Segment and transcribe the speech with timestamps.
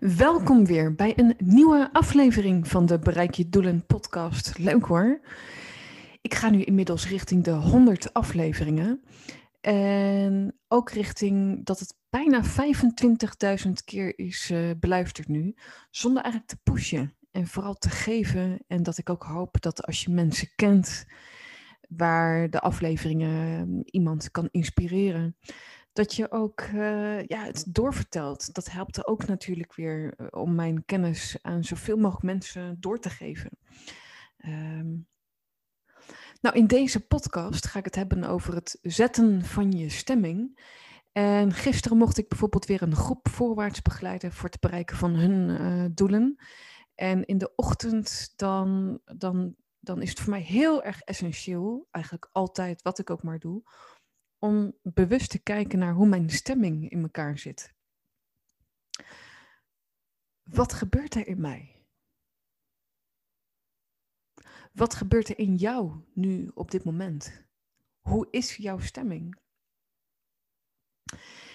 [0.00, 4.58] Welkom weer bij een nieuwe aflevering van de Bereik je Doelen podcast.
[4.58, 5.20] Leuk hoor.
[6.20, 9.02] Ik ga nu inmiddels richting de 100 afleveringen.
[9.60, 15.54] En ook richting dat het bijna 25.000 keer is uh, beluisterd nu.
[15.90, 18.58] Zonder eigenlijk te pushen en vooral te geven.
[18.66, 21.06] En dat ik ook hoop dat als je mensen kent
[21.88, 25.36] waar de afleveringen iemand kan inspireren,
[25.92, 28.54] dat je ook uh, ja, het doorvertelt.
[28.54, 33.10] Dat helpt ook natuurlijk weer uh, om mijn kennis aan zoveel mogelijk mensen door te
[33.10, 33.50] geven.
[34.46, 35.08] Um,
[36.40, 40.58] nou, in deze podcast ga ik het hebben over het zetten van je stemming.
[41.12, 45.48] En gisteren mocht ik bijvoorbeeld weer een groep voorwaarts begeleiden voor het bereiken van hun
[45.48, 46.36] uh, doelen.
[46.94, 52.28] En in de ochtend dan, dan, dan is het voor mij heel erg essentieel, eigenlijk
[52.32, 53.62] altijd wat ik ook maar doe,
[54.40, 57.74] om bewust te kijken naar hoe mijn stemming in elkaar zit.
[60.42, 61.84] Wat gebeurt er in mij?
[64.72, 67.48] Wat gebeurt er in jou nu op dit moment?
[68.00, 69.38] Hoe is jouw stemming?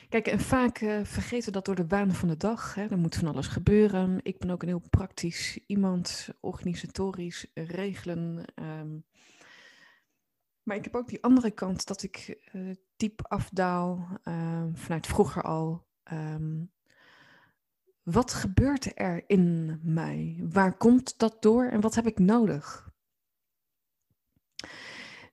[0.10, 2.76] Kijk, en vaak uh, vergeten we dat door de waan van de dag.
[2.76, 2.86] Hè.
[2.86, 4.20] Er moet van alles gebeuren.
[4.24, 8.46] Ik ben ook een heel praktisch iemand, organisatorisch, regelen.
[8.56, 9.06] Um,
[10.66, 15.42] maar ik heb ook die andere kant dat ik uh, diep afdaal, uh, vanuit vroeger
[15.44, 15.88] al.
[16.12, 16.72] Um,
[18.04, 20.40] wat gebeurt er in mij?
[20.52, 22.90] Waar komt dat door en wat heb ik nodig?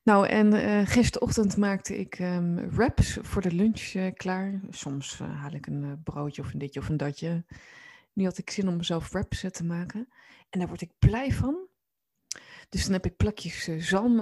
[0.02, 4.60] Nou, en uh, gisterochtend maakte ik um, wraps voor de lunch uh, klaar.
[4.70, 7.44] Soms haal ik een broodje of een ditje of een datje.
[8.12, 10.08] Nu had ik zin om mezelf wraps te maken.
[10.50, 11.70] En daar word ik blij van.
[12.72, 14.20] Dus dan heb ik plakjes zalm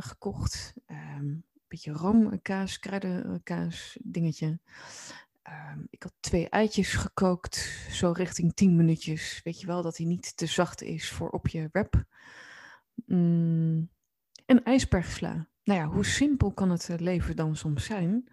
[0.00, 0.72] gekocht.
[0.86, 4.58] Um, een beetje roomkaas, kruidenkaas dingetje.
[5.48, 7.56] Um, ik had twee eitjes gekookt,
[7.90, 9.40] zo richting 10 minuutjes.
[9.44, 12.04] Weet je wel, dat hij niet te zacht is voor op je wrap.
[13.06, 13.90] Mm
[14.46, 15.46] en ijsbergsla.
[15.64, 18.28] Nou ja, hoe simpel kan het leven dan soms zijn?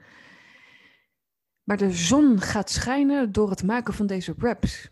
[1.64, 4.92] Maar de zon gaat schijnen door het maken van deze wraps.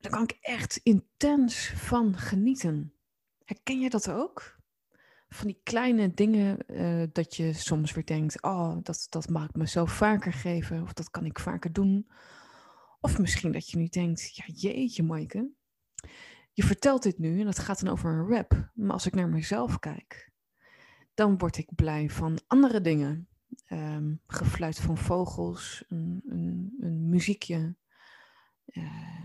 [0.00, 2.92] Daar kan ik echt intens van genieten.
[3.44, 4.56] Herken je dat ook?
[5.28, 9.54] Van die kleine dingen uh, dat je soms weer denkt: oh, dat, dat mag ik
[9.54, 12.10] mezelf vaker geven, of dat kan ik vaker doen.
[13.00, 15.50] Of misschien dat je nu denkt: ja, jeetje, Maaike,
[16.52, 18.70] je vertelt dit nu en het gaat dan over een rap.
[18.74, 20.32] Maar als ik naar mezelf kijk,
[21.14, 23.28] dan word ik blij van andere dingen.
[23.68, 27.76] Um, gefluit van vogels, een, een, een muziekje.
[28.66, 29.22] Uh,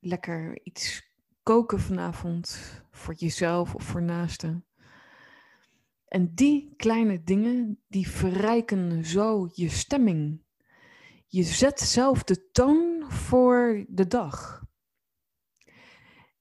[0.00, 1.10] lekker iets
[1.42, 2.60] koken vanavond
[2.90, 4.64] voor jezelf of voor naasten.
[6.08, 10.42] En die kleine dingen, die verrijken zo je stemming.
[11.26, 14.62] Je zet zelf de toon voor de dag.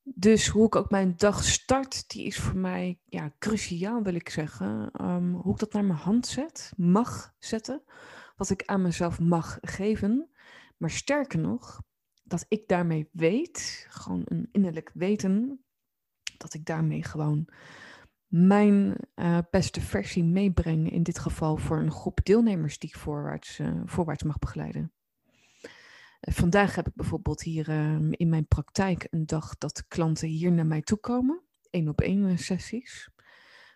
[0.03, 4.29] Dus hoe ik ook mijn dag start, die is voor mij ja, cruciaal, wil ik
[4.29, 4.91] zeggen.
[5.01, 7.83] Um, hoe ik dat naar mijn hand zet, mag zetten.
[8.35, 10.29] Wat ik aan mezelf mag geven.
[10.77, 11.81] Maar sterker nog,
[12.27, 15.63] dat ik daarmee weet, gewoon een innerlijk weten,
[16.37, 17.49] dat ik daarmee gewoon
[18.27, 20.91] mijn uh, beste versie meebreng.
[20.91, 24.91] In dit geval voor een groep deelnemers die ik voorwaarts, uh, voorwaarts mag begeleiden.
[26.21, 27.69] Vandaag heb ik bijvoorbeeld hier
[28.11, 31.41] in mijn praktijk een dag dat klanten hier naar mij toe komen.
[31.69, 33.09] één op één eh, sessies.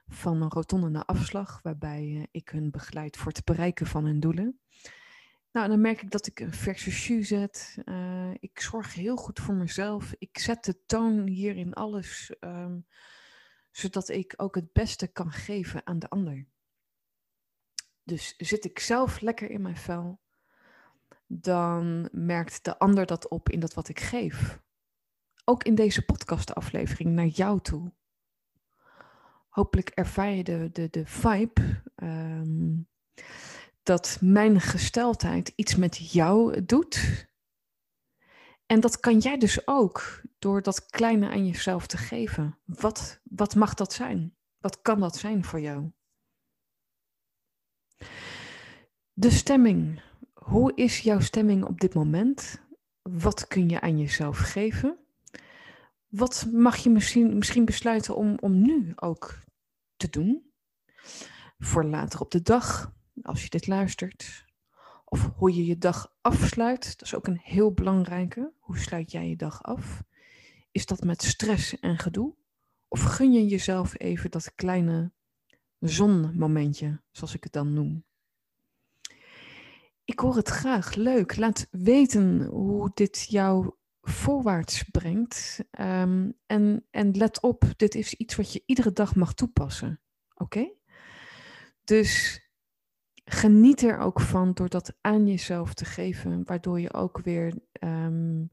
[0.07, 4.59] Van een rotonde naar afslag, waarbij ik hun begeleid voor het bereiken van hun doelen.
[5.51, 7.77] Nou, dan merk ik dat ik een verse jus zet.
[7.85, 10.13] Uh, ik zorg heel goed voor mezelf.
[10.17, 12.85] Ik zet de toon hier in alles, um,
[13.71, 16.47] zodat ik ook het beste kan geven aan de ander.
[18.03, 20.21] Dus zit ik zelf lekker in mijn vel,
[21.27, 24.59] dan merkt de ander dat op in dat wat ik geef.
[25.43, 27.93] Ook in deze podcastaflevering naar jou toe.
[29.49, 32.87] Hopelijk ervaar je de, de, de vibe um,
[33.91, 37.27] dat mijn gesteldheid iets met jou doet.
[38.65, 42.57] En dat kan jij dus ook door dat kleine aan jezelf te geven.
[42.65, 44.35] Wat, wat mag dat zijn?
[44.59, 45.91] Wat kan dat zijn voor jou?
[49.13, 50.01] De stemming.
[50.33, 52.61] Hoe is jouw stemming op dit moment?
[53.01, 54.97] Wat kun je aan jezelf geven?
[56.07, 59.39] Wat mag je misschien, misschien besluiten om, om nu ook
[59.95, 60.51] te doen?
[61.57, 64.45] Voor later op de dag, als je dit luistert.
[65.05, 68.53] Of hoe je je dag afsluit, dat is ook een heel belangrijke.
[68.59, 70.03] Hoe sluit jij je dag af?
[70.71, 72.35] Is dat met stress en gedoe?
[72.87, 75.11] Of gun je jezelf even dat kleine
[75.79, 78.03] zonmomentje, zoals ik het dan noem?
[80.05, 80.95] Ik hoor het graag.
[80.95, 81.37] Leuk.
[81.37, 85.63] Laat weten hoe dit jou voorwaarts brengt.
[85.71, 90.01] Ehm, en, en let op, dit is iets wat je iedere dag mag toepassen.
[90.33, 90.71] Oké?
[91.83, 92.41] Dus
[93.25, 98.51] geniet er ook van door dat aan jezelf te geven, waardoor je ook weer um,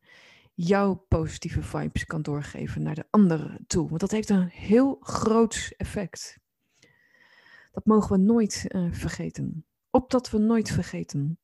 [0.55, 3.88] jouw positieve vibes kan doorgeven naar de anderen toe.
[3.88, 6.38] Want dat heeft een heel groot effect.
[7.73, 9.67] Dat mogen we nooit uh, vergeten.
[9.91, 11.38] Opdat we nooit vergeten.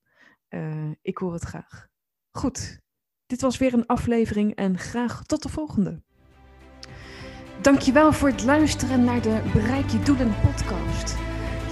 [0.49, 1.87] Uh, ik hoor het graag.
[2.31, 2.81] Goed,
[3.27, 6.03] dit was weer een aflevering en graag tot de volgende.
[7.61, 11.34] Dankjewel voor het luisteren naar de Bereik je Doelen podcast.